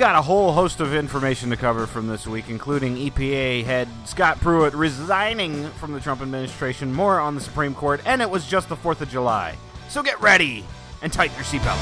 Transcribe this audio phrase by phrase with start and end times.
[0.00, 4.40] got a whole host of information to cover from this week, including EPA head Scott
[4.40, 8.70] Pruitt resigning from the Trump administration, more on the Supreme Court, and it was just
[8.70, 9.58] the 4th of July.
[9.90, 10.64] So get ready
[11.02, 11.76] and tighten your seatbelts.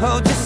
[0.00, 0.45] Hold your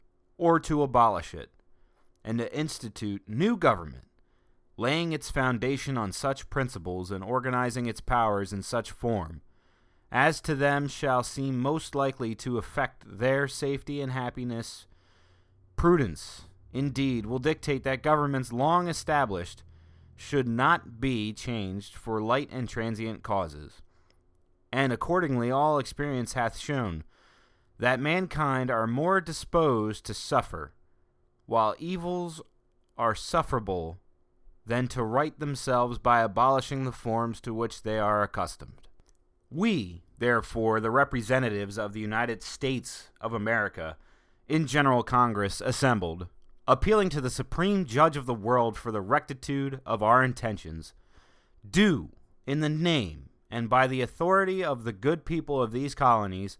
[0.41, 1.51] or to abolish it,
[2.25, 4.07] and to institute new government,
[4.75, 9.41] laying its foundation on such principles and organizing its powers in such form
[10.11, 14.87] as to them shall seem most likely to affect their safety and happiness.
[15.75, 16.41] Prudence,
[16.73, 19.63] indeed, will dictate that governments long established
[20.17, 23.81] should not be changed for light and transient causes.
[24.73, 27.03] And accordingly, all experience hath shown
[27.81, 30.71] that mankind are more disposed to suffer,
[31.47, 32.39] while evils
[32.95, 33.97] are sufferable,
[34.67, 38.87] than to right themselves by abolishing the forms to which they are accustomed.
[39.49, 43.97] We, therefore, the representatives of the United States of America,
[44.47, 46.27] in General Congress assembled,
[46.67, 50.93] appealing to the Supreme Judge of the world for the rectitude of our intentions,
[51.67, 52.09] do,
[52.45, 56.59] in the name and by the authority of the good people of these colonies,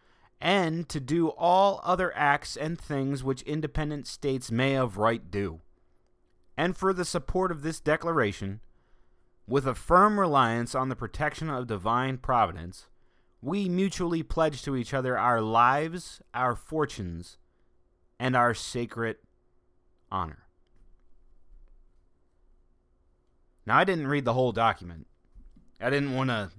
[0.41, 5.61] and to do all other acts and things which independent states may of right do.
[6.57, 8.59] And for the support of this declaration,
[9.47, 12.87] with a firm reliance on the protection of divine providence,
[13.41, 17.37] we mutually pledge to each other our lives, our fortunes,
[18.19, 19.17] and our sacred
[20.11, 20.45] honor.
[23.65, 25.07] Now, I didn't read the whole document.
[25.79, 26.51] I didn't want to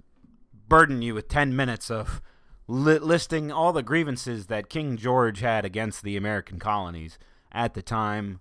[0.67, 2.21] burden you with 10 minutes of
[2.67, 7.17] li- listing all the grievances that King George had against the American colonies
[7.51, 8.39] at the time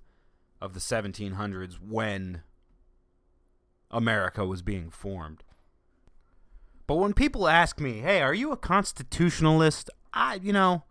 [0.60, 2.42] of the 1700s when
[3.90, 5.42] America was being formed.
[6.86, 10.84] But when people ask me, "Hey, are you a constitutionalist?" I, you know,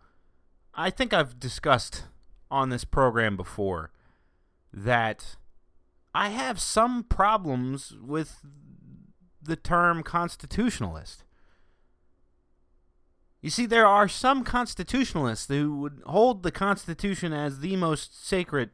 [0.74, 2.06] I think I've discussed
[2.50, 3.92] on this program before
[4.74, 5.36] that
[6.14, 8.42] I have some problems with
[9.42, 11.24] the term constitutionalist.
[13.42, 18.70] You see, there are some constitutionalists who would hold the Constitution as the most sacred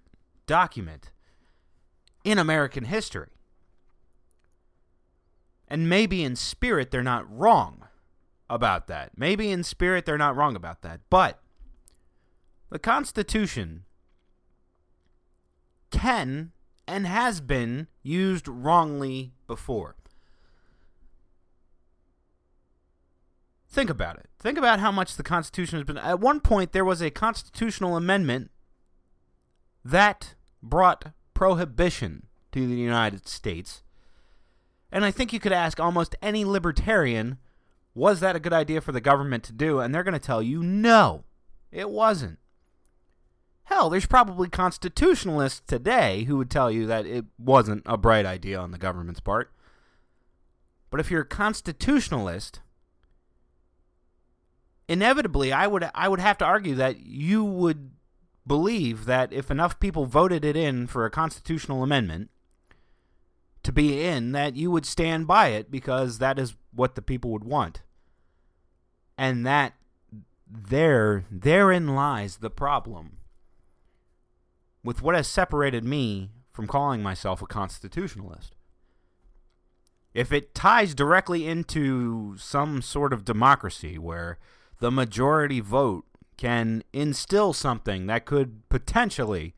[0.45, 1.11] document
[2.23, 3.29] in American history.
[5.69, 7.87] And maybe in spirit they're not wrong
[8.49, 9.17] about that.
[9.17, 11.01] Maybe in spirit they're not wrong about that.
[11.09, 11.39] But
[12.69, 13.85] the Constitution
[15.91, 16.51] can
[16.85, 19.95] and has been used wrongly before.
[23.69, 24.27] Think about it.
[24.39, 25.97] Think about how much the Constitution has been.
[25.97, 28.49] At one point, there was a constitutional amendment
[29.83, 33.83] that brought prohibition to the United States.
[34.91, 37.37] And I think you could ask almost any libertarian
[37.93, 39.79] Was that a good idea for the government to do?
[39.79, 41.25] And they're going to tell you no,
[41.71, 42.39] it wasn't.
[43.63, 48.57] Hell, there's probably constitutionalists today who would tell you that it wasn't a bright idea
[48.57, 49.51] on the government's part.
[50.89, 52.61] But if you're a constitutionalist,
[54.87, 57.91] inevitably I would I would have to argue that you would
[58.45, 62.29] believe that if enough people voted it in for a constitutional amendment
[63.63, 67.31] to be in that you would stand by it because that is what the people
[67.31, 67.81] would want.
[69.17, 69.73] And that
[70.49, 73.17] there therein lies the problem
[74.83, 78.55] with what has separated me from calling myself a constitutionalist.
[80.13, 84.39] If it ties directly into some sort of democracy where
[84.79, 86.05] the majority vote
[86.37, 89.55] can instill something that could potentially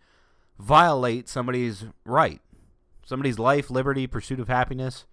[0.57, 2.41] violate somebody's right,
[3.05, 5.05] somebody's life, liberty, pursuit of happiness,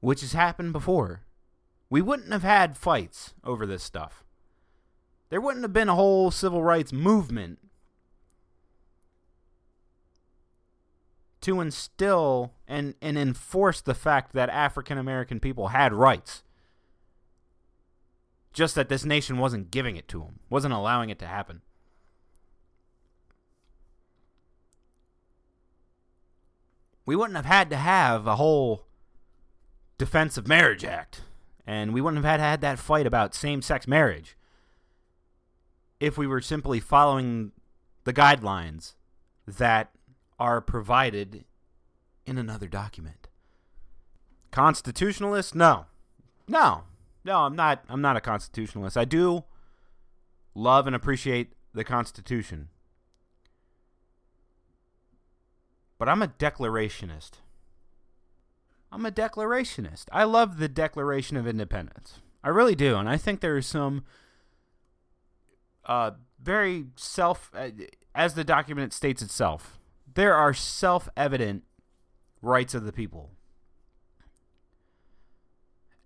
[0.00, 1.22] which has happened before.
[1.88, 4.24] We wouldn't have had fights over this stuff.
[5.28, 7.58] There wouldn't have been a whole civil rights movement
[11.42, 16.42] to instill and, and enforce the fact that African American people had rights.
[18.52, 21.62] Just that this nation wasn't giving it to them, wasn't allowing it to happen.
[27.06, 28.86] We wouldn't have had to have a whole
[29.98, 31.22] Defense of Marriage Act,
[31.66, 34.36] and we wouldn't have had had that fight about same sex marriage
[36.00, 37.52] if we were simply following
[38.04, 38.94] the guidelines
[39.46, 39.90] that
[40.40, 41.44] are provided
[42.26, 43.28] in another document.
[44.50, 45.54] Constitutionalist?
[45.54, 45.84] No.
[46.48, 46.84] No.
[47.24, 48.96] No, I'm not I'm not a constitutionalist.
[48.96, 49.44] I do
[50.54, 52.68] love and appreciate the Constitution.
[55.98, 57.32] But I'm a declarationist.
[58.90, 60.06] I'm a declarationist.
[60.10, 62.20] I love the Declaration of Independence.
[62.42, 64.04] I really do, and I think there is some
[65.84, 67.68] uh, very self, uh,
[68.14, 69.78] as the document states itself,
[70.20, 71.64] there are self evident
[72.42, 73.30] rights of the people.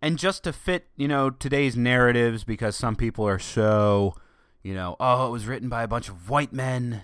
[0.01, 4.15] And just to fit, you know, today's narratives, because some people are so,
[4.63, 7.03] you know, oh, it was written by a bunch of white men,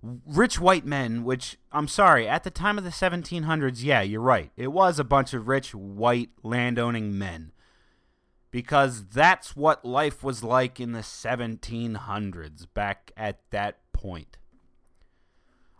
[0.00, 4.50] rich white men, which I'm sorry, at the time of the 1700s, yeah, you're right.
[4.56, 7.52] It was a bunch of rich white landowning men
[8.50, 14.38] because that's what life was like in the 1700s back at that point.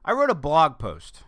[0.08, 1.24] I wrote a blog post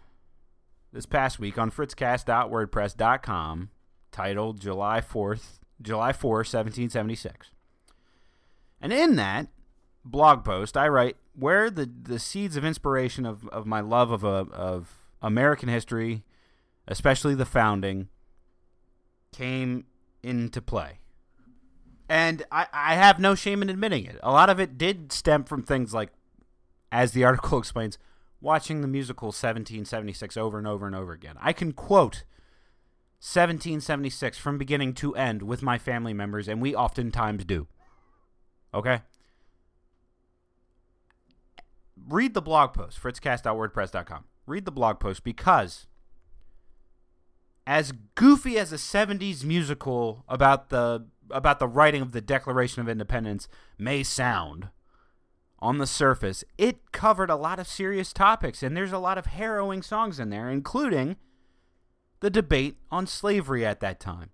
[0.92, 3.70] this past week on fritzcast.wordpress.com
[4.12, 7.50] titled July 4th, July 4, 1776.
[8.80, 9.48] And in that
[10.04, 14.22] blog post, I write where the, the seeds of inspiration of, of my love of,
[14.22, 16.22] a, of American history,
[16.86, 18.06] especially the founding,
[19.32, 19.86] came
[20.22, 21.00] into play.
[22.08, 24.20] And I, I have no shame in admitting it.
[24.22, 26.10] A lot of it did stem from things like,
[26.92, 27.98] as the article explains,
[28.40, 31.36] watching the musical 1776 over and over and over again.
[31.40, 32.24] I can quote
[33.20, 37.66] 1776 from beginning to end with my family members, and we oftentimes do.
[38.72, 39.00] Okay?
[42.08, 44.24] Read the blog post, fritzcast.wordpress.com.
[44.46, 45.86] Read the blog post because
[47.66, 52.88] as goofy as a 70s musical about the about the writing of the Declaration of
[52.88, 53.46] Independence
[53.78, 54.68] may sound
[55.60, 59.26] on the surface, it covered a lot of serious topics, and there's a lot of
[59.26, 61.16] harrowing songs in there, including
[62.20, 64.30] the debate on slavery at that time.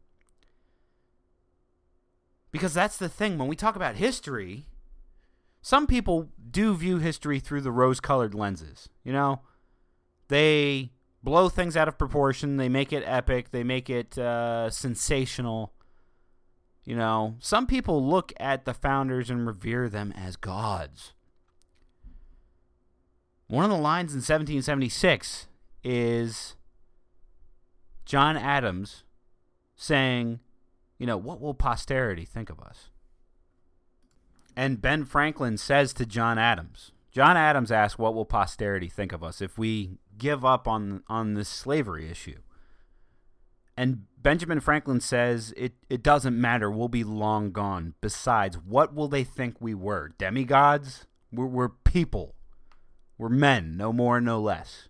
[2.51, 4.67] Because that's the thing, when we talk about history,
[5.61, 8.89] some people do view history through the rose colored lenses.
[9.03, 9.41] You know,
[10.29, 15.75] they blow things out of proportion, they make it epic, they make it uh, sensational
[16.85, 21.14] you know, some people look at the founders and revere them as gods.
[23.55, 25.47] One of the lines in 1776
[25.85, 26.57] is
[28.05, 29.05] John Adams
[29.77, 30.41] saying,
[30.99, 32.91] you know, what will posterity think of us?
[34.57, 39.23] And Ben Franklin says to John Adams, John Adams asks, what will posterity think of
[39.23, 42.41] us if we give up on on this slavery issue?
[43.77, 46.73] And Benjamin Franklin says it, it doesn't matter.
[46.73, 47.95] We'll be long gone.
[48.01, 50.11] Besides, what will they think we were?
[50.19, 51.07] Demigods?
[51.31, 52.34] We're, we're people.
[53.19, 54.89] We're men, no more, no less.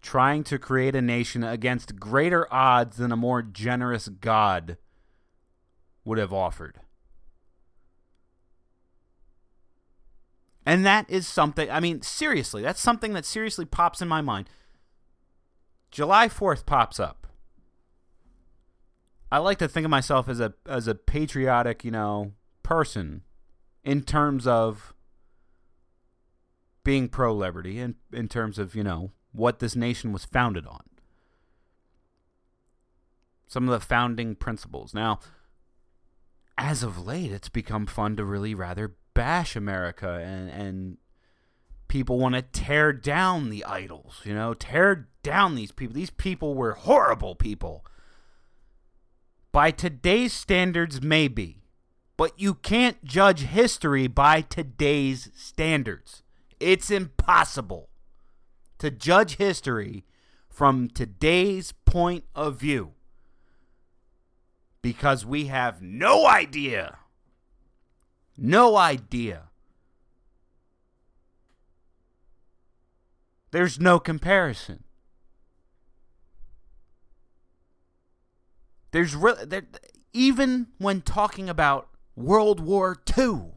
[0.00, 4.76] Trying to create a nation against greater odds than a more generous God
[6.04, 6.80] would have offered.
[10.64, 14.48] And that is something, I mean, seriously, that's something that seriously pops in my mind.
[15.90, 17.26] July 4th pops up
[19.30, 23.22] I like to think of myself as a as a patriotic, you know, person
[23.84, 24.94] in terms of
[26.86, 30.84] being pro liberty and in terms of, you know, what this nation was founded on.
[33.48, 34.94] Some of the founding principles.
[34.94, 35.18] Now,
[36.56, 40.98] as of late, it's become fun to really rather bash America and, and
[41.88, 45.94] people want to tear down the idols, you know, tear down these people.
[45.94, 47.84] These people were horrible people.
[49.50, 51.64] By today's standards, maybe.
[52.16, 56.22] But you can't judge history by today's standards.
[56.58, 57.88] It's impossible
[58.78, 60.04] to judge history
[60.48, 62.92] from today's point of view
[64.82, 66.98] because we have no idea.
[68.36, 69.44] No idea.
[73.50, 74.84] There's no comparison.
[78.90, 79.14] There's
[79.46, 79.62] there,
[80.12, 83.55] even when talking about World War II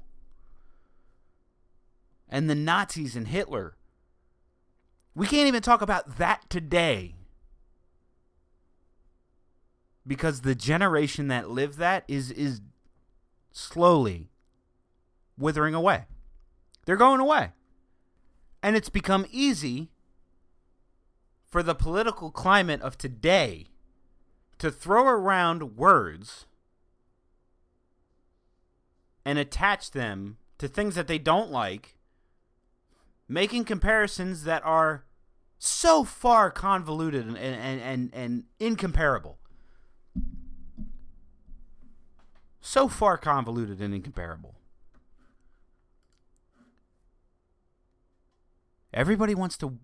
[2.30, 3.76] and the Nazis and Hitler,
[5.16, 7.16] we can't even talk about that today
[10.06, 12.62] because the generation that lived that is is
[13.52, 14.30] slowly
[15.38, 16.06] withering away.
[16.86, 17.52] They're going away.
[18.62, 19.90] And it's become easy
[21.46, 23.68] for the political climate of today
[24.58, 26.46] to throw around words
[29.26, 31.96] and attach them to things that they don't like,
[33.30, 35.06] making comparisons that are
[35.60, 39.38] so far convoluted and, and, and, and incomparable.
[42.60, 44.56] So far convoluted and incomparable.
[48.92, 49.78] Everybody wants to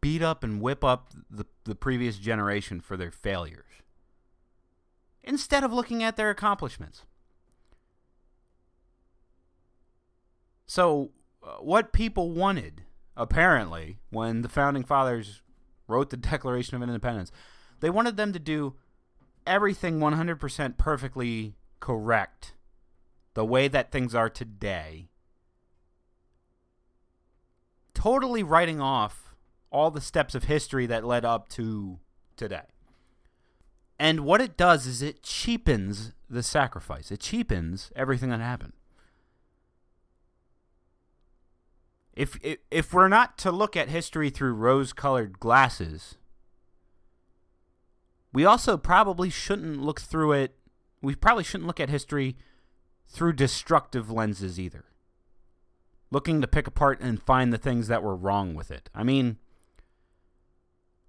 [0.00, 3.64] beat up and whip up the, the previous generation for their failures
[5.22, 7.02] instead of looking at their accomplishments.
[10.66, 11.10] So,
[11.60, 12.82] what people wanted,
[13.16, 15.42] apparently, when the founding fathers
[15.86, 17.30] wrote the Declaration of Independence,
[17.80, 18.74] they wanted them to do
[19.46, 22.54] everything 100% perfectly correct,
[23.34, 25.08] the way that things are today,
[27.92, 29.34] totally writing off
[29.70, 31.98] all the steps of history that led up to
[32.36, 32.62] today.
[33.98, 37.10] And what it does is it cheapens the sacrifice.
[37.10, 38.72] It cheapens everything that happened.
[42.16, 42.38] If
[42.70, 46.16] if we're not to look at history through rose-colored glasses,
[48.32, 50.56] we also probably shouldn't look through it.
[51.02, 52.36] We probably shouldn't look at history
[53.08, 54.84] through destructive lenses either.
[56.12, 58.88] Looking to pick apart and find the things that were wrong with it.
[58.94, 59.38] I mean,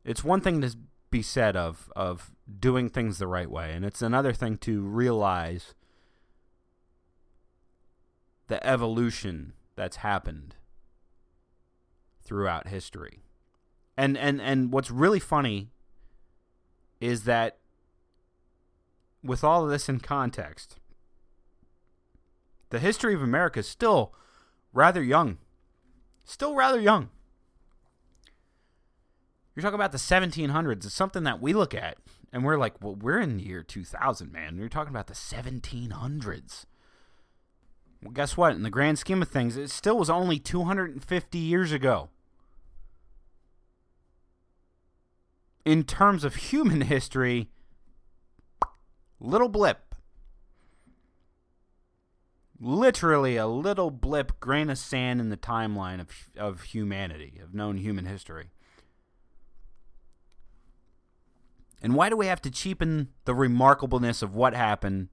[0.03, 0.75] it's one thing to
[1.11, 5.75] be said of of doing things the right way, and it's another thing to realize
[8.47, 10.55] the evolution that's happened
[12.25, 13.19] throughout history.
[13.97, 15.69] And and and what's really funny
[16.99, 17.57] is that
[19.23, 20.77] with all of this in context,
[22.69, 24.13] the history of America is still
[24.73, 25.37] rather young.
[26.25, 27.09] Still rather young.
[29.55, 30.85] You're talking about the 1700s.
[30.85, 31.97] It's something that we look at
[32.33, 34.57] and we're like, well, we're in the year 2000, man.
[34.57, 36.65] You're talking about the 1700s.
[38.03, 38.55] Well, guess what?
[38.55, 42.09] In the grand scheme of things, it still was only 250 years ago.
[45.65, 47.49] In terms of human history,
[49.19, 49.95] little blip.
[52.59, 57.77] Literally a little blip, grain of sand in the timeline of, of humanity, of known
[57.77, 58.51] human history.
[61.81, 65.09] And why do we have to cheapen the remarkableness of what happened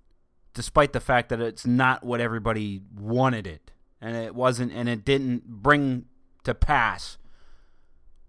[0.55, 5.05] despite the fact that it's not what everybody wanted it and it wasn't and it
[5.05, 6.05] didn't bring
[6.45, 7.17] to pass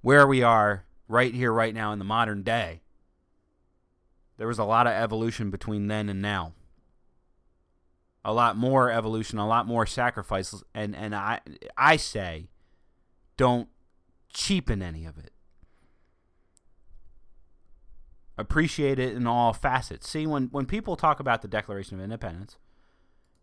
[0.02, 2.82] where we are right here right now in the modern day
[4.38, 6.54] there was a lot of evolution between then and now
[8.26, 11.40] a lot more evolution a lot more sacrifices and and i
[11.78, 12.48] i say
[13.38, 13.68] don't
[14.30, 15.34] cheapen any of it
[18.38, 20.10] appreciate it in all facets.
[20.10, 22.58] See, when, when people talk about the Declaration of Independence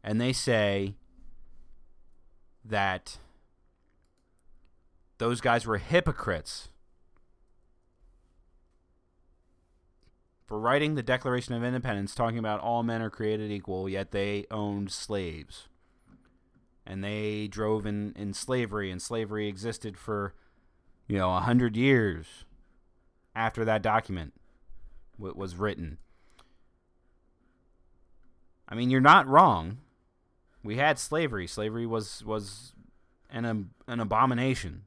[0.02, 0.96] and they say
[2.64, 3.18] that
[5.18, 6.68] those guys were hypocrites
[10.50, 14.46] for writing the Declaration of Independence, talking about all men are created equal, yet they
[14.50, 15.68] owned slaves.
[16.84, 20.34] And they drove in, in slavery, and slavery existed for,
[21.06, 22.46] you know, a hundred years
[23.36, 24.32] after that document
[25.16, 25.98] was written.
[28.68, 29.78] I mean, you're not wrong.
[30.64, 31.46] We had slavery.
[31.46, 32.72] Slavery was was
[33.30, 34.82] an ab- an abomination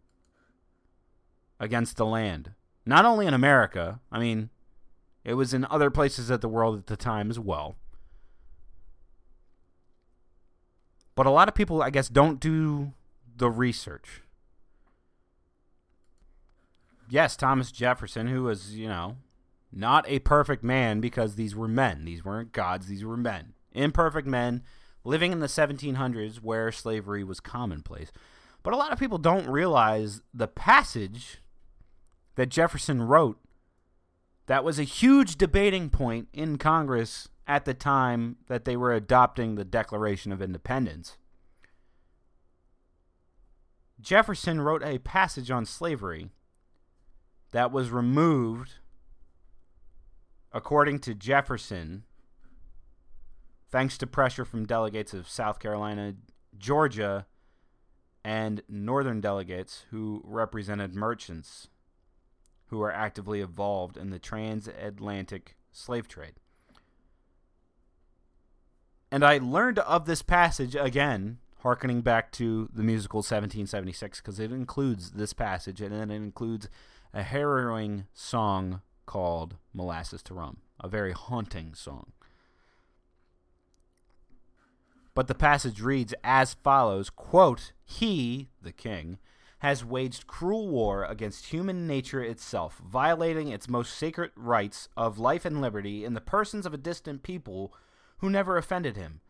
[1.58, 2.51] against the land.
[2.86, 4.01] Not only in America.
[4.12, 4.50] I mean,
[5.24, 7.75] it was in other places of the world at the time as well.
[11.15, 12.94] But a lot of people, I guess, don't do
[13.36, 14.22] the research.
[17.10, 19.18] Yes, Thomas Jefferson, who was, you know,
[19.72, 22.06] not a perfect man because these were men.
[22.06, 23.53] These weren't gods, these were men.
[23.74, 24.63] Imperfect men
[25.03, 28.12] living in the 1700s where slavery was commonplace.
[28.63, 31.42] But a lot of people don't realize the passage
[32.36, 33.38] that Jefferson wrote
[34.48, 39.56] that was a huge debating point in Congress at the time that they were adopting
[39.56, 41.18] the Declaration of Independence.
[44.02, 46.30] Jefferson wrote a passage on slavery
[47.52, 48.74] that was removed,
[50.52, 52.04] according to Jefferson,
[53.72, 56.16] thanks to pressure from delegates of South Carolina,
[56.58, 57.26] Georgia,
[58.26, 61.68] and northern delegates who represented merchants
[62.74, 66.34] who are actively involved in the transatlantic slave trade.
[69.12, 74.51] And I learned of this passage again, harkening back to the musical 1776, because it
[74.51, 76.68] includes this passage and then it includes
[77.13, 82.12] a harrowing song called Molasses to Rum, a very haunting song.
[85.13, 89.20] But the passage reads as follows quote, He, the king,
[89.63, 95.46] has waged cruel war against human nature itself, violating its most sacred rights of life
[95.46, 97.74] and liberty in the persons of a distant people
[98.17, 99.22] who never offended him,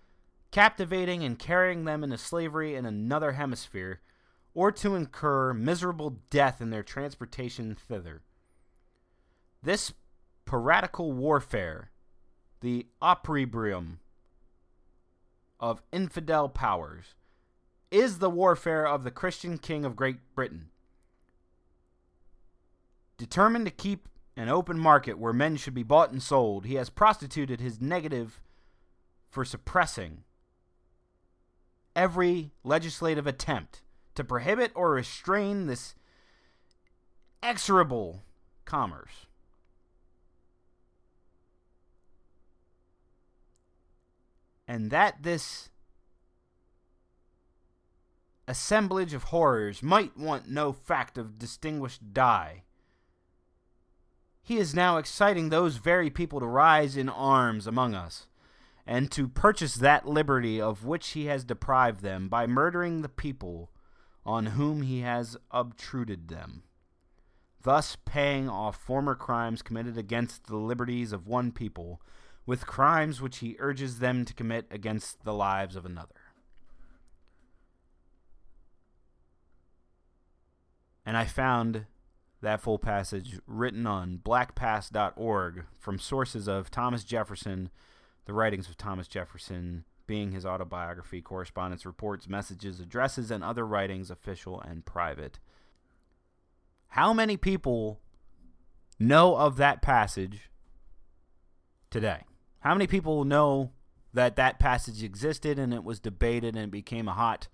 [0.49, 4.01] captivating and carrying them into slavery in another hemisphere,
[4.55, 8.23] or to incur miserable death in their transportation thither.
[9.61, 9.93] This
[10.45, 11.91] piratical warfare,
[12.61, 13.99] the opprobrium
[15.59, 17.13] of infidel powers,
[17.93, 20.69] is the warfare of the Christian king of Great Britain.
[23.17, 26.89] Determined to keep an open market where men should be bought and sold, he has
[26.89, 28.41] prostituted his negative
[29.29, 30.23] for suppressing
[31.95, 33.83] every legislative attempt
[34.15, 35.93] to prohibit or restrain this
[37.43, 38.21] exorable
[38.65, 39.27] commerce.
[44.67, 45.69] And that this
[48.47, 52.63] assemblage of horrors might want no fact of distinguished dye.
[54.41, 58.27] He is now exciting those very people to rise in arms among us,
[58.85, 63.71] and to purchase that liberty of which he has deprived them by murdering the people
[64.25, 66.63] on whom he has obtruded them,
[67.61, 72.01] thus paying off former crimes committed against the liberties of one people
[72.45, 76.15] with crimes which he urges them to commit against the lives of another.
[81.05, 81.85] And I found
[82.41, 87.69] that full passage written on blackpast.org from sources of Thomas Jefferson,
[88.25, 94.11] the writings of Thomas Jefferson, being his autobiography, correspondence, reports, messages, addresses, and other writings,
[94.11, 95.39] official and private.
[96.89, 98.01] How many people
[98.99, 100.49] know of that passage
[101.89, 102.23] today?
[102.59, 103.71] How many people know
[104.13, 107.47] that that passage existed and it was debated and it became a hot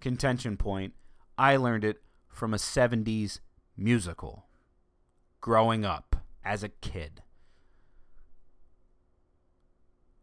[0.00, 0.94] contention point?
[1.36, 2.00] I learned it
[2.38, 3.40] from a 70s
[3.76, 4.46] musical
[5.40, 7.20] growing up as a kid.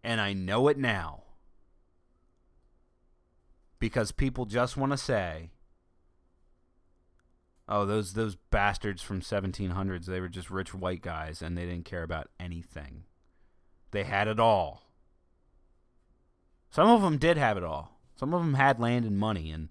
[0.01, 1.23] And I know it now
[3.79, 5.51] because people just want to say,
[7.67, 11.85] "Oh, those those bastards from 1700s, they were just rich white guys and they didn't
[11.85, 13.03] care about anything.
[13.91, 14.83] They had it all."
[16.69, 17.99] Some of them did have it all.
[18.15, 19.69] Some of them had land and money and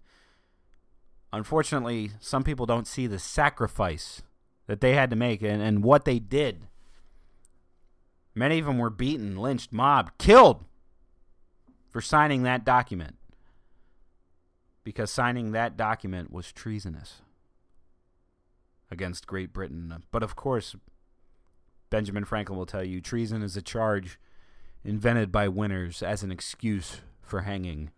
[1.35, 4.23] unfortunately, some people don't see the sacrifice
[4.67, 6.67] that they had to make and, and what they did.
[8.35, 10.65] Many of them were beaten, lynched, mobbed, killed
[11.91, 13.17] for signing that document.
[14.83, 17.23] Because signing that document was treasonous
[18.91, 20.03] against Great Britain.
[20.11, 20.77] But of course,
[21.91, 24.19] Benjamin Franklin will tell you treason is a charge
[24.85, 27.91] invented by winners as an excuse for hanging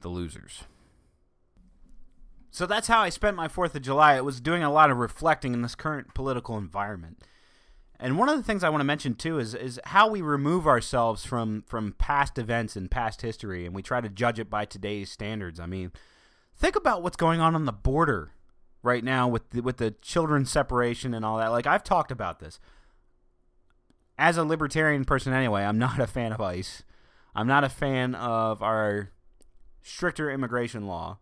[0.00, 0.64] the losers.
[2.54, 4.14] So that's how I spent my 4th of July.
[4.14, 7.20] It was doing a lot of reflecting in this current political environment.
[7.98, 10.64] And one of the things I want to mention too is is how we remove
[10.64, 14.66] ourselves from from past events and past history and we try to judge it by
[14.66, 15.58] today's standards.
[15.58, 15.90] I mean,
[16.54, 18.30] think about what's going on on the border
[18.84, 21.48] right now with the, with the children separation and all that.
[21.48, 22.60] Like I've talked about this.
[24.16, 26.84] As a libertarian person anyway, I'm not a fan of ICE.
[27.34, 29.10] I'm not a fan of our
[29.82, 31.18] stricter immigration law.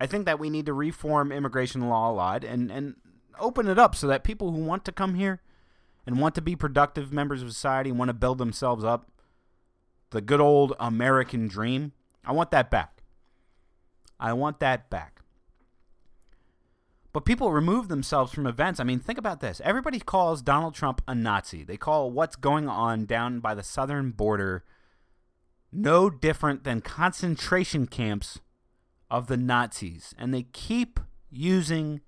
[0.00, 2.96] I think that we need to reform immigration law a lot and, and
[3.38, 5.40] open it up so that people who want to come here
[6.06, 9.10] and want to be productive members of society, and want to build themselves up,
[10.08, 11.92] the good old American dream,
[12.24, 13.02] I want that back.
[14.18, 15.20] I want that back.
[17.12, 18.80] But people remove themselves from events.
[18.80, 19.60] I mean, think about this.
[19.64, 21.62] Everybody calls Donald Trump a Nazi.
[21.62, 24.64] They call what's going on down by the southern border
[25.70, 28.40] no different than concentration camps
[29.10, 30.14] of the Nazis.
[30.18, 32.00] And they keep using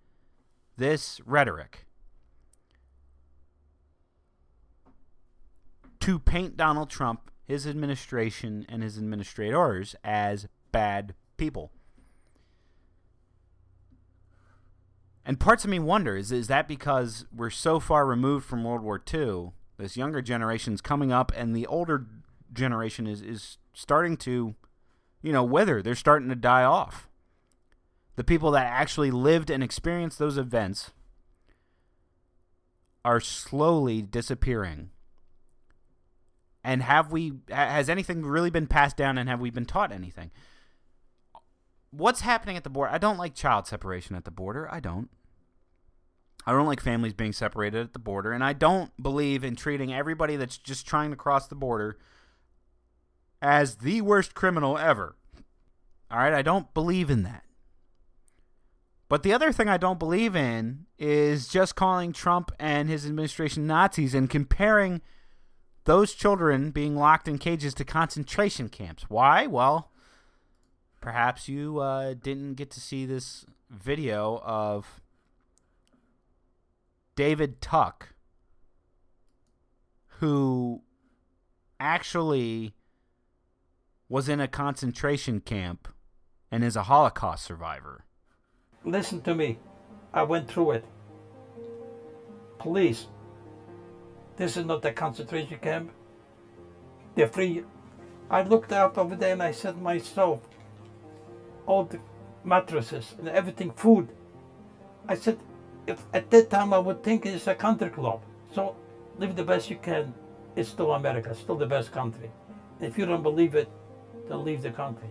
[0.76, 1.86] this rhetoric
[6.00, 11.70] to paint Donald Trump, his administration, and his administrators as bad people.
[15.24, 18.82] And parts of me wonder is, is that because we're so far removed from World
[18.82, 22.06] War II, this younger generation's coming up, and the older
[22.52, 24.54] generation is, is starting to,
[25.22, 25.82] you know, wither.
[25.82, 27.08] They're starting to die off.
[28.16, 30.90] The people that actually lived and experienced those events
[33.04, 34.90] are slowly disappearing.
[36.62, 40.30] And have we, has anything really been passed down and have we been taught anything?
[41.90, 42.92] What's happening at the border?
[42.92, 44.68] I don't like child separation at the border.
[44.70, 45.08] I don't.
[46.46, 49.92] I don't like families being separated at the border, and I don't believe in treating
[49.92, 51.98] everybody that's just trying to cross the border
[53.40, 55.16] as the worst criminal ever.
[56.10, 57.44] All right, I don't believe in that.
[59.08, 63.66] But the other thing I don't believe in is just calling Trump and his administration
[63.66, 65.00] Nazis and comparing
[65.84, 69.04] those children being locked in cages to concentration camps.
[69.08, 69.46] Why?
[69.46, 69.90] Well,
[71.00, 75.00] perhaps you uh, didn't get to see this video of
[77.16, 78.14] David Tuck,
[80.18, 80.82] who
[81.80, 82.74] actually
[84.10, 85.86] was in a concentration camp
[86.50, 88.04] and is a Holocaust survivor.
[88.84, 89.60] Listen to me.
[90.12, 90.84] I went through it.
[92.58, 93.06] Police,
[94.36, 95.92] this is not a concentration camp.
[97.14, 97.62] They're free.
[98.28, 100.40] I looked out over there and I said to myself,
[101.66, 102.00] all the
[102.42, 104.08] mattresses and everything, food.
[105.06, 105.38] I said,
[105.86, 108.22] if at that time I would think it's a country club.
[108.52, 108.74] So
[109.18, 110.12] live the best you can.
[110.56, 112.28] It's still America, still the best country.
[112.80, 113.70] If you don't believe it,
[114.30, 115.08] then leave the country.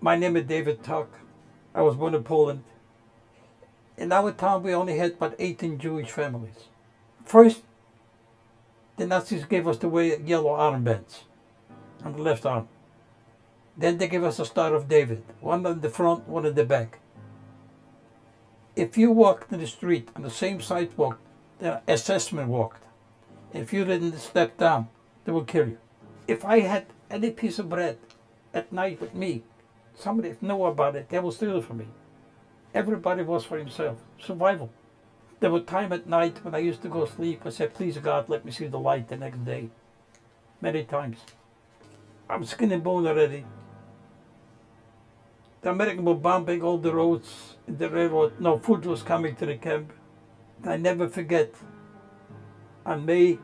[0.00, 1.08] My name is David Tuck.
[1.74, 2.62] I was born in Poland.
[3.98, 6.68] In our town, we only had about 18 Jewish families.
[7.24, 7.62] First,
[8.96, 11.22] the Nazis gave us the way yellow armbands
[12.04, 12.68] on the left arm.
[13.76, 16.64] Then they gave us a Star of David, one on the front, one in the
[16.64, 17.00] back.
[18.76, 21.18] If you walked in the street on the same sidewalk
[21.58, 22.82] the assessment walked,
[23.52, 24.88] if you didn't step down,
[25.24, 25.78] they would kill you.
[26.28, 27.98] If I had any piece of bread
[28.54, 29.42] at night with me,
[29.94, 31.86] somebody know about it, they will steal it from me.
[32.74, 33.98] Everybody was for himself.
[34.18, 34.70] Survival.
[35.40, 37.42] There were time at night when I used to go sleep.
[37.44, 39.70] I said, please God, let me see the light the next day.
[40.60, 41.18] Many times.
[42.30, 43.44] I'm skin and bone already.
[45.62, 48.40] The American were bombing all the roads, in the railroad.
[48.40, 49.92] No food was coming to the camp.
[50.64, 51.54] I never forget.
[52.86, 53.38] On May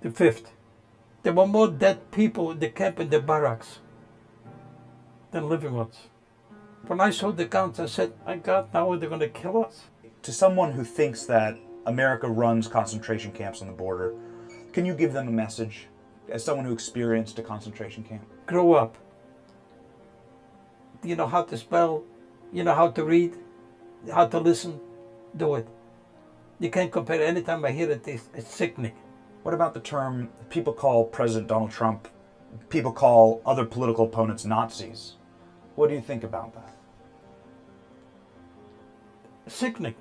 [0.00, 0.46] the 5th,
[1.22, 3.78] there were more dead people in the camp in the barracks
[5.30, 5.96] than living ones.
[6.86, 9.84] When I saw the counts, I said, my God, now they're going to kill us.
[10.22, 14.14] To someone who thinks that America runs concentration camps on the border,
[14.72, 15.88] can you give them a message
[16.28, 18.22] as someone who experienced a concentration camp?
[18.46, 18.96] Grow up.
[21.02, 22.04] You know how to spell,
[22.52, 23.34] you know how to read,
[24.12, 24.80] how to listen,
[25.36, 25.68] do it.
[26.58, 27.22] You can't compare.
[27.22, 28.92] Anytime I hear it, it's, it's sickening.
[29.42, 32.08] What about the term people call President Donald Trump,
[32.68, 35.14] people call other political opponents Nazis?
[35.76, 36.76] What do you think about that?
[39.46, 39.94] Sickening.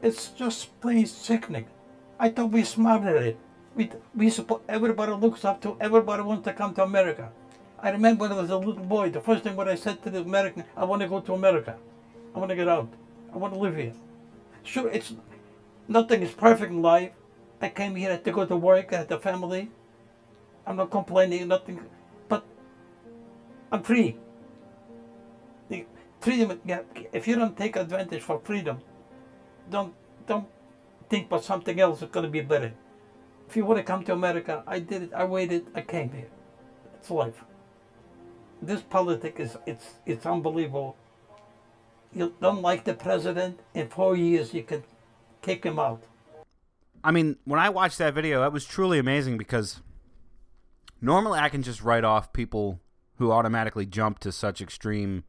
[0.00, 1.66] It's just plain sickening.
[2.20, 3.38] I thought we smarted it.
[3.74, 7.30] We, we support, everybody looks up to, everybody wants to come to America.
[7.80, 10.10] I remember when I was a little boy, the first thing what I said to
[10.10, 11.76] the American, I want to go to America.
[12.34, 12.92] I want to get out.
[13.32, 13.92] I want to live here.
[14.62, 15.14] Sure, it's
[15.88, 17.12] nothing is perfect in life.
[17.60, 19.70] I came here to go to work, I had a family.
[20.66, 21.80] I'm not complaining, nothing,
[22.28, 22.44] but
[23.72, 24.16] I'm free.
[25.68, 25.84] The
[26.20, 26.80] freedom, yeah,
[27.12, 28.78] if you don't take advantage for freedom,
[29.70, 29.94] don't
[30.26, 30.46] don't
[31.08, 32.72] think about something else is going to be better.
[33.48, 35.12] If you want to come to America, I did it.
[35.12, 35.66] I waited.
[35.74, 36.30] I came here.
[36.94, 37.42] It's life.
[38.62, 40.96] This politics is it's it's unbelievable.
[42.12, 44.82] You don't like the president in four years, you can
[45.42, 46.02] kick him out.
[47.02, 49.80] I mean, when I watched that video, that was truly amazing because
[51.00, 52.80] Normally, I can just write off people
[53.16, 55.24] who automatically jump to such extreme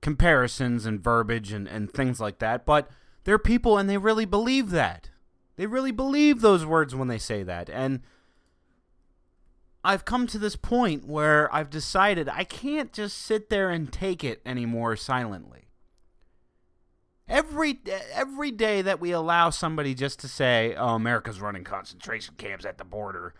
[0.00, 2.88] comparisons and verbiage and, and things like that, but
[3.24, 5.10] they're people and they really believe that.
[5.56, 7.68] They really believe those words when they say that.
[7.68, 8.00] And
[9.84, 14.24] I've come to this point where I've decided I can't just sit there and take
[14.24, 15.68] it anymore silently.
[17.30, 17.80] Every
[18.12, 22.76] every day that we allow somebody just to say, "Oh, America's running concentration camps at
[22.76, 23.34] the border,"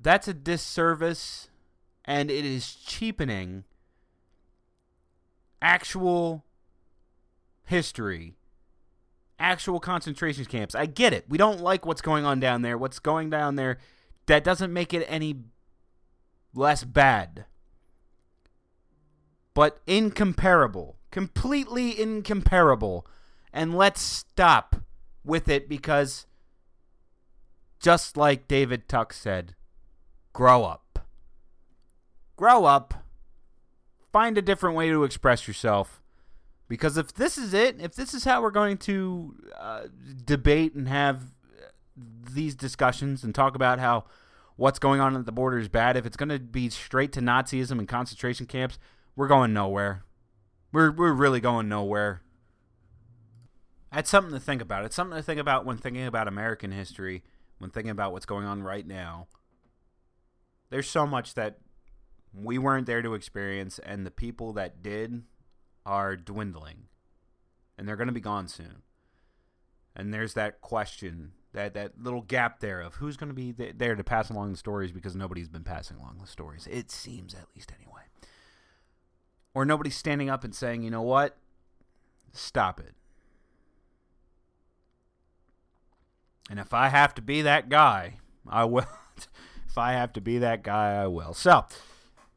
[0.00, 1.48] that's a disservice
[2.04, 3.64] and it is cheapening
[5.62, 6.44] actual
[7.64, 8.36] history,
[9.38, 10.74] actual concentration camps.
[10.74, 11.26] I get it.
[11.28, 12.76] We don't like what's going on down there.
[12.76, 13.78] What's going down there
[14.26, 15.36] that doesn't make it any
[16.54, 17.46] less bad.
[19.54, 23.06] But incomparable, completely incomparable.
[23.52, 24.76] And let's stop
[25.24, 26.26] with it because
[27.80, 29.54] just like David Tuck said,
[30.32, 31.06] grow up.
[32.36, 32.94] Grow up.
[34.12, 36.02] Find a different way to express yourself.
[36.68, 39.82] Because if this is it, if this is how we're going to uh,
[40.24, 41.24] debate and have
[42.32, 44.04] these discussions and talk about how
[44.56, 47.20] what's going on at the border is bad, if it's going to be straight to
[47.20, 48.78] Nazism and concentration camps,
[49.16, 50.04] we're going nowhere.
[50.72, 52.22] We're, we're really going nowhere.
[53.92, 54.84] That's something to think about.
[54.84, 57.24] It's something to think about when thinking about American history,
[57.58, 59.26] when thinking about what's going on right now.
[60.70, 61.58] There's so much that
[62.32, 65.24] we weren't there to experience, and the people that did
[65.84, 66.84] are dwindling.
[67.76, 68.82] And they're going to be gone soon.
[69.96, 73.74] And there's that question, that, that little gap there of who's going to be th-
[73.76, 76.68] there to pass along the stories because nobody's been passing along the stories.
[76.70, 78.02] It seems, at least, anyway.
[79.52, 81.36] Or nobody's standing up and saying, you know what?
[82.32, 82.94] Stop it.
[86.50, 88.84] And if I have to be that guy, I will.
[89.68, 91.32] if I have to be that guy, I will.
[91.32, 91.64] So,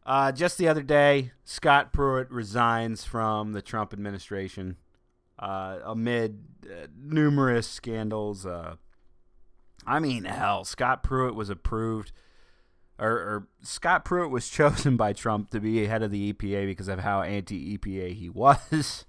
[0.05, 4.77] uh, just the other day, Scott Pruitt resigns from the Trump administration
[5.39, 8.45] uh, amid uh, numerous scandals.
[8.45, 8.75] Uh,
[9.87, 12.11] I mean, hell, Scott Pruitt was approved,
[12.99, 16.87] or, or Scott Pruitt was chosen by Trump to be head of the EPA because
[16.87, 19.05] of how anti EPA he was.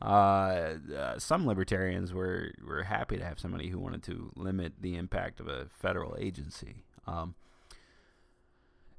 [0.00, 4.96] Uh, uh, some libertarians were, were happy to have somebody who wanted to limit the
[4.96, 6.84] impact of a federal agency.
[7.06, 7.34] Um,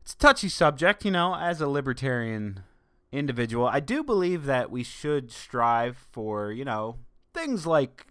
[0.01, 2.61] it's a touchy subject, you know, as a libertarian
[3.11, 3.67] individual.
[3.67, 6.97] I do believe that we should strive for, you know,
[7.33, 8.07] things like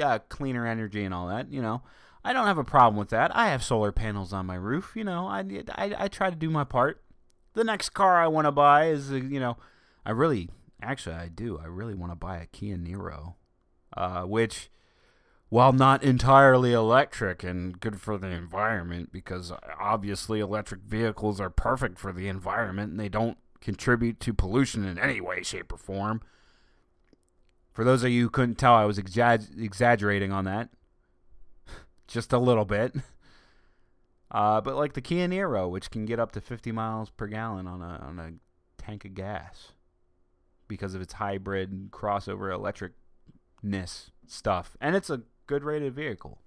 [0.00, 1.82] uh, cleaner energy and all that, you know.
[2.24, 3.36] I don't have a problem with that.
[3.36, 5.26] I have solar panels on my roof, you know.
[5.26, 5.44] I,
[5.74, 7.02] I, I try to do my part.
[7.52, 9.56] The next car I want to buy is, uh, you know,
[10.06, 10.48] I really
[10.84, 11.58] Actually, I do.
[11.58, 13.36] I really want to buy a Kia Niro,
[13.96, 14.70] uh, which,
[15.48, 21.98] while not entirely electric and good for the environment, because obviously electric vehicles are perfect
[21.98, 26.20] for the environment and they don't contribute to pollution in any way, shape, or form.
[27.72, 30.68] For those of you who couldn't tell, I was exa- exaggerating on that.
[32.06, 32.94] Just a little bit.
[34.30, 37.66] Uh, but like the Kia Niro, which can get up to 50 miles per gallon
[37.66, 38.32] on a, on a
[38.82, 39.73] tank of gas
[40.68, 44.76] because of its hybrid crossover electricness stuff.
[44.80, 46.40] And it's a good rated vehicle.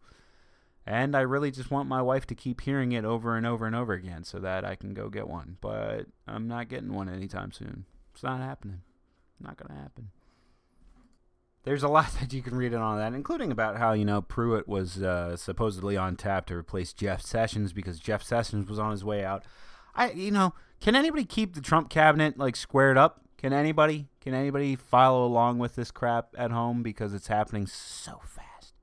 [0.85, 3.75] And I really just want my wife to keep hearing it over and over and
[3.75, 5.57] over again so that I can go get one.
[5.59, 7.85] But I'm not getting one anytime soon.
[8.13, 8.81] It's not happening.
[9.39, 10.11] Not going to happen.
[11.63, 14.67] There's a lot that you can read on that, including about how, you know, Pruitt
[14.67, 19.03] was uh, supposedly on tap to replace Jeff Sessions because Jeff Sessions was on his
[19.03, 19.43] way out.
[19.93, 23.26] I, you know, can anybody keep the Trump cabinet, like, squared up?
[23.37, 28.19] Can anybody can anybody follow along with this crap at home because it's happening so
[28.23, 28.73] fast.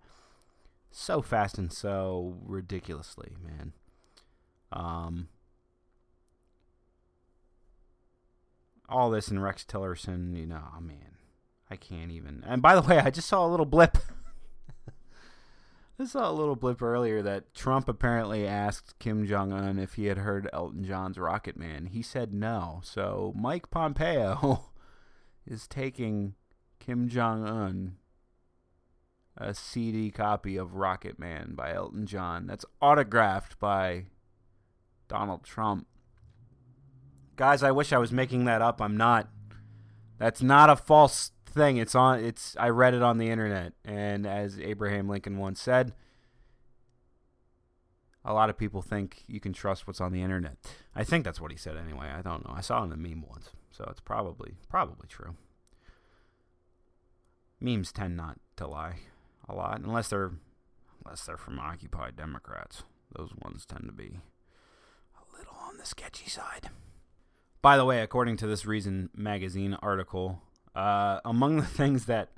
[0.91, 3.73] So fast and so ridiculously, man.
[4.73, 5.29] Um
[8.89, 11.17] all this and Rex Tillerson, you know, oh man.
[11.71, 12.45] I can't even.
[12.47, 13.99] And by the way, I just saw a little blip
[15.99, 20.07] I saw a little blip earlier that Trump apparently asked Kim Jong Un if he
[20.07, 21.87] had heard Elton John's Rocket Man.
[21.87, 22.81] He said no.
[22.83, 24.71] So Mike Pompeo
[25.47, 26.35] is taking
[26.81, 27.97] Kim Jong Un
[29.37, 34.07] a CD copy of Rocket Man by Elton John that's autographed by
[35.09, 35.87] Donald Trump.
[37.37, 38.81] Guys, I wish I was making that up.
[38.81, 39.29] I'm not.
[40.19, 41.77] That's not a false thing.
[41.79, 42.23] It's on.
[42.23, 42.57] It's.
[42.59, 45.95] I read it on the internet, and as Abraham Lincoln once said,
[48.25, 50.57] a lot of people think you can trust what's on the internet.
[50.95, 52.09] I think that's what he said anyway.
[52.09, 52.55] I don't know.
[52.55, 55.37] I saw it in a meme once, so it's probably probably true.
[57.61, 58.97] Memes tend not to lie
[59.49, 60.33] a lot, unless they're
[61.05, 62.83] unless they're from occupied Democrats.
[63.17, 64.21] Those ones tend to be
[65.17, 66.71] a little on the sketchy side.
[67.63, 70.43] By the way, according to this Reason magazine article,
[70.75, 72.31] uh, among the things that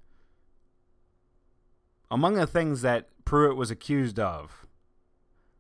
[2.10, 4.66] among the things that Pruitt was accused of,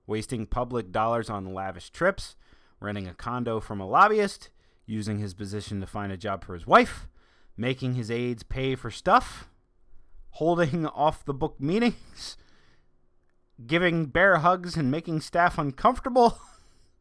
[0.06, 2.36] wasting public dollars on lavish trips,
[2.80, 4.50] renting a condo from a lobbyist,
[4.86, 7.08] using his position to find a job for his wife,
[7.56, 9.48] making his aides pay for stuff,
[10.30, 12.36] holding off the book meetings,
[13.66, 16.38] giving bear hugs and making staff uncomfortable,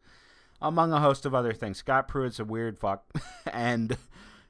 [0.62, 1.78] among a host of other things.
[1.78, 3.06] Scott Pruitt's a weird fuck,
[3.46, 3.98] and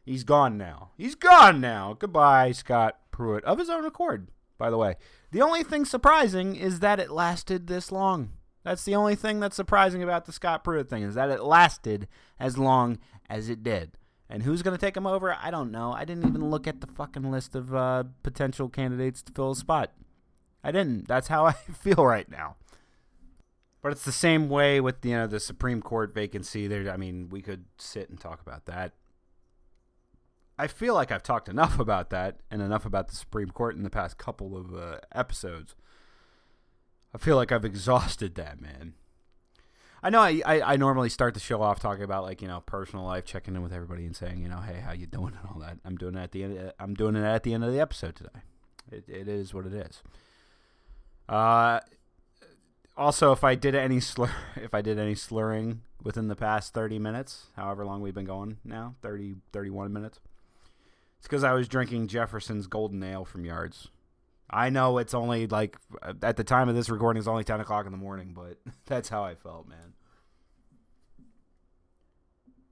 [0.05, 0.91] he's gone now.
[0.97, 1.95] He's gone now.
[1.97, 4.95] Goodbye, Scott Pruitt, of his own accord, by the way.
[5.31, 8.31] The only thing surprising is that it lasted this long.
[8.63, 12.07] That's the only thing that's surprising about the Scott Pruitt thing is that it lasted
[12.39, 12.97] as long
[13.29, 13.91] as it did.
[14.29, 15.37] And who's going to take him over?
[15.39, 15.91] I don't know.
[15.93, 19.55] I didn't even look at the fucking list of uh, potential candidates to fill a
[19.55, 19.93] spot.
[20.63, 21.07] I didn't.
[21.07, 22.55] That's how I feel right now.
[23.83, 26.65] But it's the same way with you know the Supreme Court vacancy.
[26.65, 28.93] There, I mean, we could sit and talk about that.
[30.57, 33.83] I feel like I've talked enough about that and enough about the Supreme Court in
[33.83, 35.75] the past couple of uh, episodes.
[37.13, 38.93] I feel like I've exhausted that, man.
[40.03, 42.61] I know I, I, I, normally start the show off talking about like you know
[42.61, 45.49] personal life, checking in with everybody and saying you know hey how you doing and
[45.49, 45.79] all that.
[45.83, 46.73] I'm doing it at the end.
[46.79, 48.41] I'm doing it at the end of the episode today.
[48.91, 50.03] It, it is what it is.
[51.27, 51.79] Uh,
[52.95, 56.99] also, if I did any slur, if I did any slurring within the past 30
[56.99, 60.19] minutes, however long we've been going now, 30, 31 minutes,
[61.25, 63.87] it's because I was drinking Jefferson's Golden Ale from Yards.
[64.47, 65.75] I know it's only like
[66.21, 69.09] at the time of this recording, it's only ten o'clock in the morning, but that's
[69.09, 69.95] how I felt, man.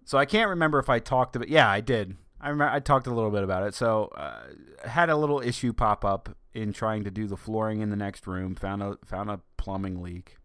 [0.05, 1.49] So I can't remember if I talked about.
[1.49, 2.15] Yeah, I did.
[2.39, 3.73] I remember I talked a little bit about it.
[3.73, 4.43] So uh,
[4.87, 8.27] had a little issue pop up in trying to do the flooring in the next
[8.27, 8.53] room.
[8.53, 10.37] Found a found a plumbing leak.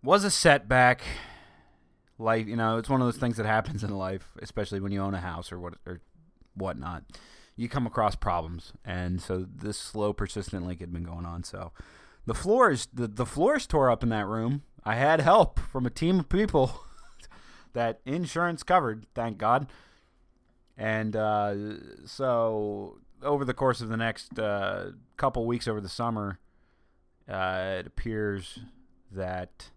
[0.00, 1.02] Was a setback.
[2.20, 5.00] Life, you know, it's one of those things that happens in life, especially when you
[5.00, 6.00] own a house or what or
[6.54, 7.04] whatnot
[7.60, 11.44] you come across problems, and so this slow, persistent leak had been going on.
[11.44, 11.72] So
[12.24, 14.62] the floors, the the floors tore up in that room.
[14.82, 16.84] I had help from a team of people
[17.74, 19.70] that insurance covered, thank God.
[20.78, 21.54] And uh,
[22.06, 26.38] so over the course of the next uh, couple weeks over the summer,
[27.28, 28.60] uh, it appears
[29.12, 29.68] that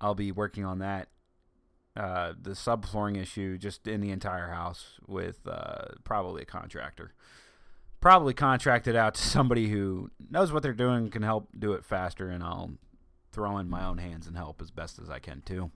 [0.00, 1.08] I'll be working on that
[1.96, 7.12] uh, the subflooring issue just in the entire house with uh, probably a contractor.
[8.00, 12.30] Probably contracted out to somebody who knows what they're doing, can help do it faster,
[12.30, 12.72] and I'll
[13.32, 15.70] throw in my own hands and help as best as I can too.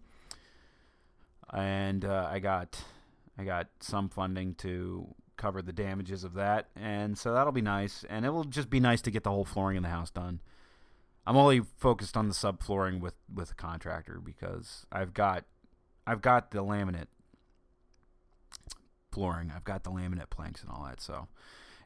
[1.53, 2.83] And uh, I got
[3.37, 8.05] I got some funding to cover the damages of that, and so that'll be nice.
[8.09, 10.41] And it will just be nice to get the whole flooring in the house done.
[11.27, 15.45] I'm only focused on the subflooring with with a contractor because I've got
[16.07, 17.07] I've got the laminate
[19.11, 19.53] flooring.
[19.55, 21.01] I've got the laminate planks and all that.
[21.01, 21.29] So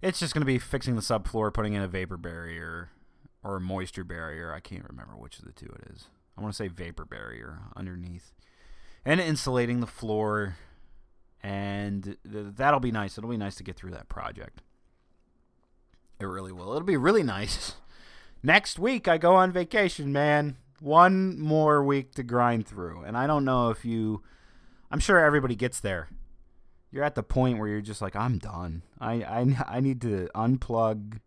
[0.03, 2.91] it's just going to be fixing the subfloor, putting in a vapor barrier
[3.45, 4.53] or a moisture barrier.
[4.53, 6.07] I can't remember which of the two it is.
[6.37, 8.33] I want to say vapor barrier underneath,
[9.05, 10.57] and insulating the floor.
[11.41, 13.17] And th- that'll be nice.
[13.17, 14.63] It'll be nice to get through that project.
[16.21, 16.71] It really will.
[16.73, 17.75] It'll be really nice.
[18.43, 23.03] Next week, I go on vacation, man one more week to grind through.
[23.03, 24.23] And I don't know if you
[24.91, 26.09] I'm sure everybody gets there.
[26.91, 28.83] You're at the point where you're just like, I'm done.
[29.01, 31.21] I I I need to unplug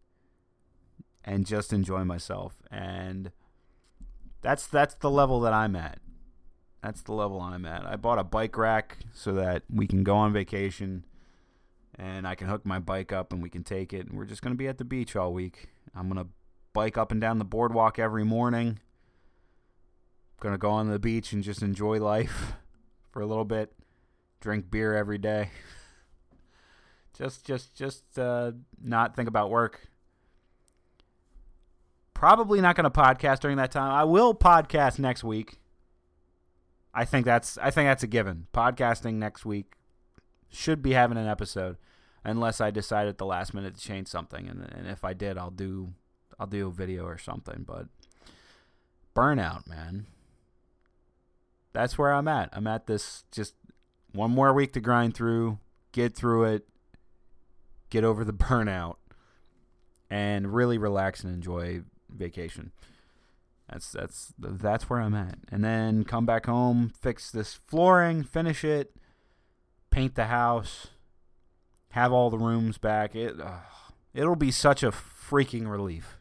[1.23, 2.61] and just enjoy myself.
[2.71, 3.31] And
[4.41, 5.99] that's that's the level that I'm at.
[6.81, 7.85] That's the level I'm at.
[7.85, 11.05] I bought a bike rack so that we can go on vacation
[11.93, 14.41] and I can hook my bike up and we can take it and we're just
[14.41, 15.69] going to be at the beach all week.
[15.93, 16.31] I'm going to
[16.73, 18.79] bike up and down the boardwalk every morning
[20.41, 22.53] Gonna go on the beach and just enjoy life
[23.11, 23.71] for a little bit.
[24.39, 25.51] Drink beer every day.
[27.13, 28.51] just, just, just uh,
[28.83, 29.87] not think about work.
[32.15, 33.91] Probably not gonna podcast during that time.
[33.91, 35.59] I will podcast next week.
[36.91, 38.47] I think that's I think that's a given.
[38.51, 39.75] Podcasting next week
[40.49, 41.77] should be having an episode,
[42.23, 45.37] unless I decide at the last minute to change something, and, and if I did,
[45.37, 45.93] I'll do
[46.41, 47.63] I'll do a video or something.
[47.67, 47.87] But
[49.15, 50.07] burnout, man
[51.73, 52.49] that's where I'm at.
[52.53, 53.55] I'm at this just
[54.13, 55.59] one more week to grind through,
[55.91, 56.67] get through it,
[57.89, 58.95] get over the burnout,
[60.09, 62.71] and really relax and enjoy vacation.
[63.69, 65.37] That's that's that's where I'm at.
[65.49, 68.93] And then come back home, fix this flooring, finish it,
[69.91, 70.87] paint the house,
[71.91, 73.15] have all the rooms back.
[73.15, 73.59] It uh,
[74.13, 76.17] it'll be such a freaking relief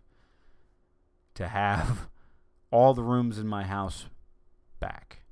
[1.40, 2.08] to have
[2.70, 4.06] all the rooms in my house
[4.78, 5.22] back.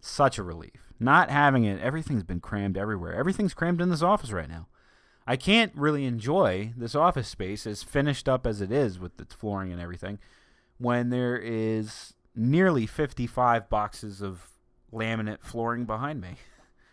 [0.00, 0.92] Such a relief.
[0.98, 3.14] Not having it, everything's been crammed everywhere.
[3.14, 4.66] Everything's crammed in this office right now.
[5.26, 9.34] I can't really enjoy this office space as finished up as it is with its
[9.34, 10.18] flooring and everything
[10.78, 14.48] when there is nearly 55 boxes of
[14.92, 16.36] laminate flooring behind me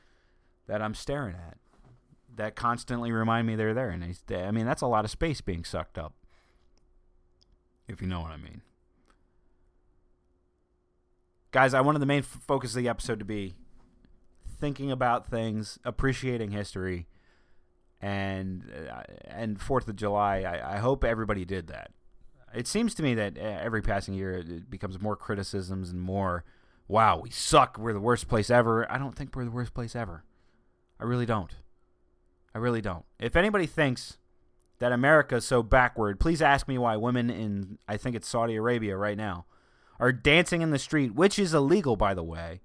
[0.67, 1.57] that I'm staring at
[2.36, 3.89] that constantly remind me they're there.
[3.89, 6.13] And I mean, that's a lot of space being sucked up,
[7.88, 8.61] if you know what I mean.
[11.51, 13.55] Guys, I wanted the main focus of the episode to be
[14.59, 17.07] thinking about things, appreciating history,
[17.99, 20.41] and uh, and Fourth of July.
[20.41, 21.91] I, I hope everybody did that.
[22.53, 26.43] It seems to me that uh, every passing year it becomes more criticisms and more,
[26.88, 27.77] wow, we suck.
[27.77, 28.89] We're the worst place ever.
[28.91, 30.23] I don't think we're the worst place ever.
[30.99, 31.51] I really don't.
[32.53, 33.05] I really don't.
[33.19, 34.17] If anybody thinks
[34.82, 38.55] that America is so backward, please ask me why women in, I think it's Saudi
[38.55, 39.45] Arabia right now,
[39.99, 42.61] are dancing in the street, which is illegal, by the way.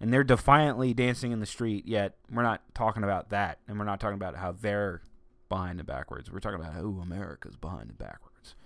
[0.00, 3.60] And they're defiantly dancing in the street, yet we're not talking about that.
[3.68, 5.02] And we're not talking about how they're
[5.48, 6.28] behind the backwards.
[6.28, 8.56] We're talking about how America's behind the backwards.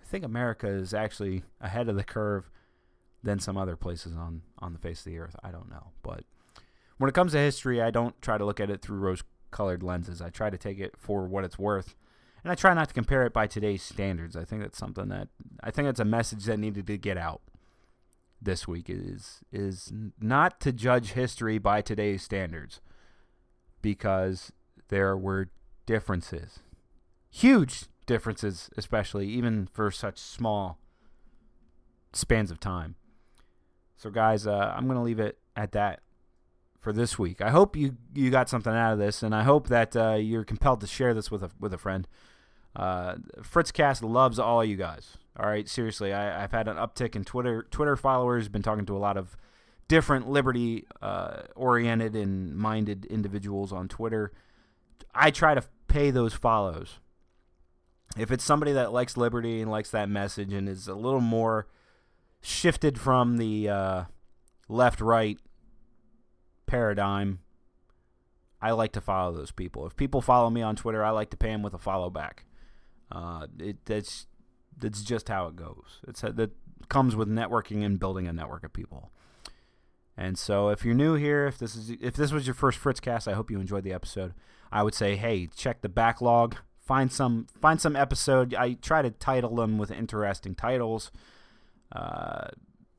[0.00, 2.52] I think America is actually ahead of the curve
[3.24, 5.34] than some other places on, on the face of the earth.
[5.42, 5.88] I don't know.
[6.04, 6.22] But
[6.98, 9.82] when it comes to history, I don't try to look at it through rose colored
[9.82, 10.22] lenses.
[10.22, 11.96] I try to take it for what it's worth.
[12.44, 14.36] And I try not to compare it by today's standards.
[14.36, 15.28] I think that's something that
[15.62, 17.40] I think that's a message that needed to get out
[18.40, 19.90] this week is is
[20.20, 22.82] not to judge history by today's standards
[23.80, 24.52] because
[24.88, 25.48] there were
[25.86, 26.60] differences.
[27.30, 30.78] Huge differences especially even for such small
[32.12, 32.96] spans of time.
[33.96, 36.00] So guys, uh, I'm going to leave it at that
[36.78, 37.40] for this week.
[37.40, 40.44] I hope you you got something out of this, and I hope that uh, you're
[40.44, 42.06] compelled to share this with a with a friend.
[42.74, 45.16] Uh, Fritzcast loves all you guys.
[45.38, 48.48] All right, seriously, I, have had an uptick in Twitter Twitter followers.
[48.48, 49.36] Been talking to a lot of
[49.88, 54.32] different liberty uh, oriented and minded individuals on Twitter.
[55.14, 56.98] I try to pay those follows.
[58.16, 61.66] If it's somebody that likes liberty and likes that message and is a little more
[62.40, 64.04] shifted from the uh,
[64.68, 65.38] left right
[66.66, 67.40] paradigm,
[68.62, 69.84] I like to follow those people.
[69.86, 72.44] If people follow me on Twitter, I like to pay them with a follow back.
[73.14, 74.26] Uh, it that's
[74.76, 76.00] that's just how it goes.
[76.08, 76.50] It's that
[76.88, 79.10] comes with networking and building a network of people.
[80.16, 83.28] And so, if you're new here, if this is if this was your first Fritzcast,
[83.28, 84.34] I hope you enjoyed the episode.
[84.70, 88.54] I would say, hey, check the backlog, find some find some episode.
[88.54, 91.10] I try to title them with interesting titles.
[91.92, 92.48] Uh,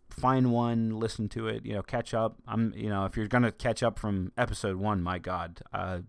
[0.10, 2.38] find one, listen to it, you know, catch up.
[2.48, 6.00] I'm, you know, if you're gonna catch up from episode one, my God, uh,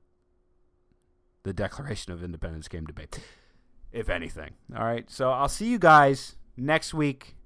[1.43, 3.07] the Declaration of Independence came to be.
[3.91, 4.53] If anything.
[4.75, 5.11] All right.
[5.11, 7.37] So I'll see you guys next week.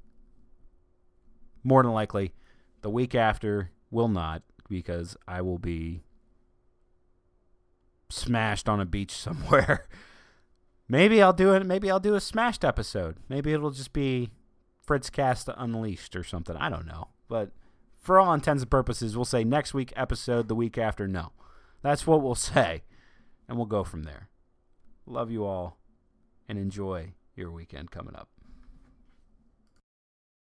[1.65, 2.35] More than likely.
[2.83, 6.03] The week after will not because I will be
[8.11, 9.87] smashed on a beach somewhere.
[10.89, 11.65] Maybe I'll do it.
[11.65, 13.17] Maybe I'll do a smashed episode.
[13.29, 14.31] Maybe it'll just be
[14.87, 16.55] Fritzcast Unleashed or something.
[16.55, 17.09] I don't know.
[17.29, 17.51] But
[18.07, 21.09] for all intents and purposes, we'll say next week episode, the week after.
[21.09, 21.33] No,
[21.83, 22.85] that's what we'll say,
[23.49, 24.29] and we'll go from there.
[25.07, 25.77] Love you all,
[26.49, 28.29] and enjoy your weekend coming up.